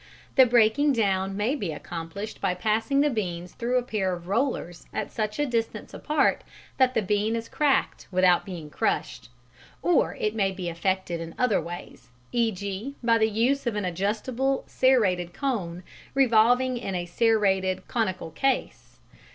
The 0.33 0.47
breaking 0.47 0.93
down 0.93 1.37
may 1.37 1.53
be 1.53 1.71
accomplished 1.71 2.41
by 2.41 2.55
passing 2.55 3.01
the 3.01 3.09
beans 3.11 3.53
through 3.53 3.77
a 3.77 3.83
pair 3.83 4.13
of 4.15 4.27
rollers 4.27 4.87
at 4.91 5.11
such 5.11 5.37
a 5.37 5.45
distance 5.45 5.93
apart 5.93 6.43
that 6.77 6.95
the 6.95 7.03
bean 7.03 7.35
is 7.35 7.47
cracked 7.47 8.07
without 8.09 8.43
being 8.43 8.71
crushed. 8.71 9.29
Or 9.83 10.15
it 10.15 10.33
may 10.33 10.53
be 10.53 10.69
effected 10.69 11.21
in 11.21 11.35
other 11.37 11.61
ways, 11.61 12.09
e.g., 12.31 12.95
by 13.03 13.19
the 13.19 13.29
use 13.29 13.67
of 13.67 13.75
an 13.75 13.85
adjustable 13.85 14.63
serrated 14.65 15.33
cone 15.35 15.83
revolving 16.15 16.79
in 16.79 16.95
a 16.95 17.05
serrated 17.05 17.87
conical 17.87 18.31
case. 18.31 18.97